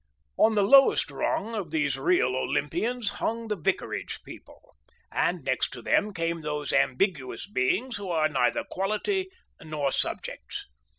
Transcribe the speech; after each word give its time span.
On 0.35 0.55
the 0.55 0.63
lowest 0.63 1.09
fringe 1.09 1.53
of 1.55 1.69
these 1.69 1.95
real 1.95 2.35
Olympians 2.35 3.11
hung 3.21 3.49
the 3.49 3.55
vicarage 3.55 4.23
people, 4.23 4.75
and 5.11 5.43
next 5.43 5.69
to 5.73 5.81
them 5.83 6.11
came 6.11 6.41
those 6.41 6.73
ambiguous 6.73 7.45
beings 7.47 7.97
who 7.97 8.09
are 8.09 8.27
neither 8.27 8.63
quality 8.63 9.29
nor 9.61 9.91
subjects. 9.91 10.65